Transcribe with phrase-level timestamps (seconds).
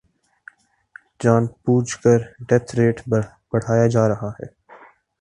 [1.19, 2.19] جان بوجھ کر
[2.47, 3.01] death rate
[3.51, 4.47] بڑھایا جا رہا ہے